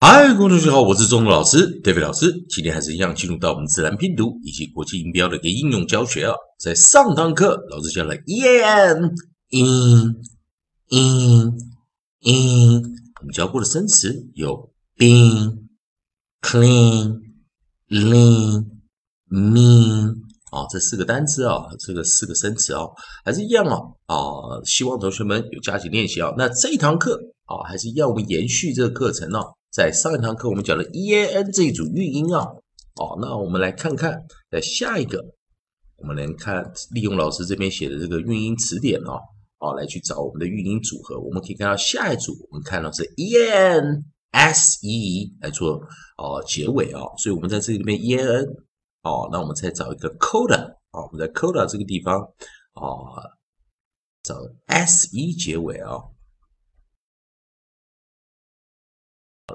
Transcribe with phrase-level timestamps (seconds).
[0.00, 2.32] 嗨，各位同学好，我是中文老师 David 老师。
[2.48, 6.32] 今天还是一样进入到我们自然拼读以及国际音标的一个应用教学啊。
[6.60, 9.12] 在上堂课，老师教了 e n
[9.50, 10.14] in
[10.90, 11.58] in
[12.20, 12.82] in，
[13.20, 15.66] 我们教过的生词有 been
[16.42, 17.18] clean
[17.88, 18.66] lean
[19.28, 20.14] mean
[20.52, 22.84] 啊，这四个单词啊，这个四个生词啊，
[23.24, 26.32] 还是一样啊啊，希望同学们有加紧练习啊。
[26.38, 29.40] 那这一堂课啊，还是要我们延续这个课程呢。
[29.70, 32.40] 在上一堂课，我们讲了 e a n 这一组韵音啊，
[32.96, 35.22] 哦，那我们来看看，在下一个，
[35.98, 39.20] 我们来看利用老师这边写的这个韵音词典哦，
[39.58, 41.20] 哦，来去找我们的韵音组合。
[41.20, 45.74] 我们可以看到下一组，我们看到是 e n s e 来做
[46.16, 48.44] 哦结尾啊，所以我们在这里面 e a n
[49.02, 50.56] 哦，那我们再找一个 coda
[50.90, 52.18] 啊，我们在 coda 这个地方
[52.74, 53.14] 哦，
[54.22, 54.34] 找
[54.66, 55.98] s e 结尾啊。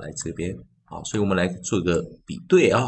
[0.00, 2.82] 来这边，好，所以我们来做一个比对啊，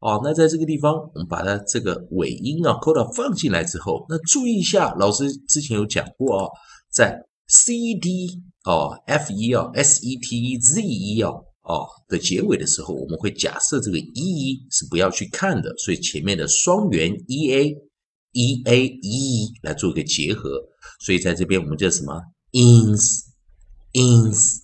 [0.00, 6.48] 哦，那在这个地方，我们把它这个尾音啊，coda 放进来之后，那注意一下，老师之前有讲过啊，
[6.92, 11.30] 在 c d 哦，f e 啊，s e t e z e 啊，
[11.62, 17.76] 哦的结尾的时候，我们会假设这个 e 是不要去看的，所以前面的双元 e a
[18.32, 20.50] e a e 来做一个结合，
[21.00, 22.20] 所以在这边我们叫什么
[22.52, 23.24] ？ins
[23.92, 24.62] ins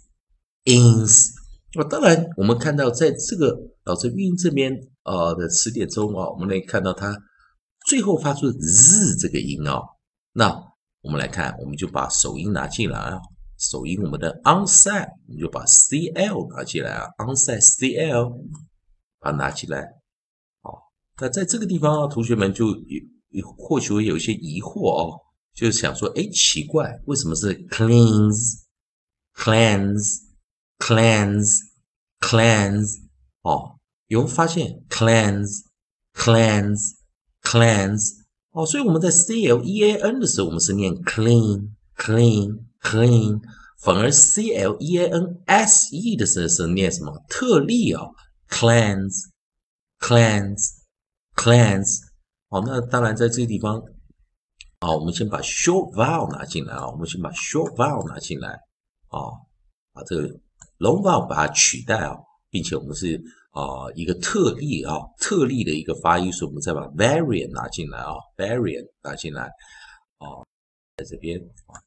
[0.64, 1.45] ins。
[1.76, 4.72] 那当然，我们看到在这个导致韵这边
[5.04, 7.14] 呃的词典中啊，我们可以看到它
[7.86, 9.82] 最后发出 z 这个音啊。
[10.32, 10.50] 那
[11.02, 13.20] 我们来看，我们就把首音拿进来啊，
[13.58, 18.32] 首音我们的 onside，我们就把 cl 拿进来啊，onside cl
[19.20, 19.86] 把它拿起来。
[20.62, 20.78] 好，
[21.20, 22.68] 那在这个地方啊，同学们就
[23.28, 25.20] 有或许会有一些疑惑哦，
[25.54, 30.25] 就是想说，哎，奇怪，为什么是 cleans，cleans？
[30.78, 31.60] Cleans
[32.20, 33.02] cleans
[33.42, 35.62] 哦，有发现 cleanse,
[36.14, 36.94] cleanse,
[37.42, 38.14] cleanse，
[38.50, 43.40] 哦，所以我们在 c l e a n 的时候，我们是念 clean, clean, clean，
[43.78, 47.12] 反而 c l e a n s e 的时候是念什么？
[47.28, 48.02] 特例啊
[48.48, 49.28] ，cleanse,
[50.00, 50.70] cleanse,
[51.36, 52.00] cleanse，
[52.48, 53.80] 好，那当然在这个地方，
[54.80, 58.48] 啊，我们先把 short vowel 拿进来啊，我们先把 short vowel 拿进来，
[59.08, 59.46] 啊，
[59.92, 60.40] 把这个。
[60.78, 62.16] 龙爸把它取代啊，
[62.50, 63.16] 并且我们是
[63.50, 69.44] 啊一个特例啊特例的一个发音，所以我们再把 variant 拿进来啊，variant 拿进来
[70.18, 70.44] 啊，
[70.96, 71.80] 在这边啊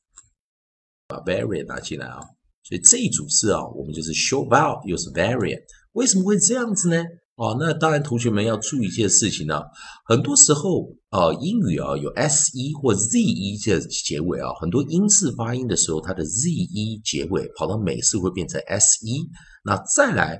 [1.07, 2.19] 把 variant 拿进来啊，
[2.63, 5.63] 所以这一组字啊，我们就是 show about 又是 variant，
[5.93, 7.03] 为什么会这样子呢？
[7.39, 9.61] 哦，那当然，同学们要注意一件事情呢。
[10.03, 19.25] 很多时候，啊，英语啊有 s e 或 z e 这结尾啊，很多英式发音的时候，它的 z e 结尾跑到美式会变成 s e。
[19.63, 20.35] 那再来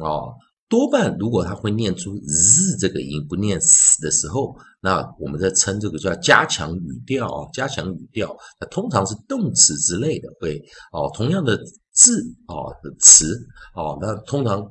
[0.00, 0.30] 啊，
[0.68, 8.32] 多半如果它会念出 z 这个音，不念 s 的时候，那我们在称这个叫加强语调啊，加强语调。
[8.60, 11.58] 那通常是动词之类的会哦，同样的
[11.90, 13.36] 字啊的词
[13.74, 14.64] 哦，那通常。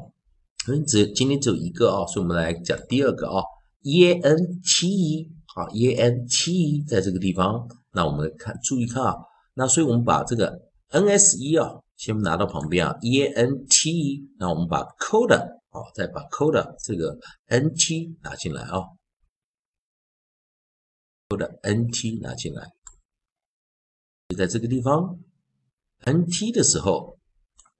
[0.70, 3.44] 嗯，只今天只有一个啊，所以我们来讲第二个啊
[3.82, 9.18] ，e n t 啊，e n t 在这个地方，那我们看注意看啊，
[9.56, 10.62] 那所以我们把这个。
[10.96, 18.80] N s e 啊，先拿到旁边啊，E N T 那我们把 coda 啊，再把 coda 这个 n t 拿进来啊
[21.28, 22.72] ，coda n t 拿进来，
[24.30, 25.20] 就在这个地方
[26.06, 27.20] n t 的时候，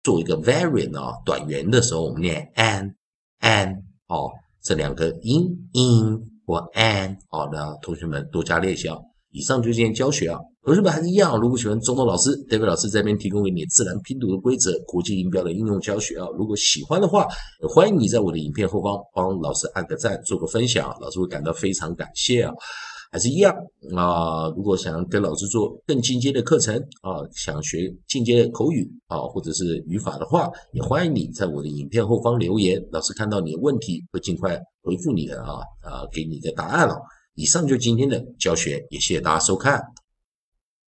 [0.02, 4.32] 做一个 variant 啊，短元的时候，我们念 an，an 哦，
[4.64, 6.34] 这两个音 in。
[6.46, 8.98] 或 and 好的同学们多加练习啊！
[9.32, 16.28] 以上就是今天教学啊，同学们还是一样，如果喜欢中东老师，David 老师这边提供给你自然拼读的规则、国际音标的应用教学啊。
[16.38, 17.26] 如果喜欢的话，
[17.74, 22.52] 欢迎你在我的影片后方帮老师按个赞，做个分享，老师会感到非常感谢啊。
[23.14, 23.56] 还是一样
[23.96, 24.50] 啊！
[24.56, 36.96] 如果想跟老师做更进阶的课程啊，想学进阶的口语啊，或者是语法的话，也欢迎你在我的影片后方留言，老师看到你的问题会尽快回复你的啊啊，给你一个答案了。
[37.36, 39.80] 以上就今天的教学，也谢谢大家收看。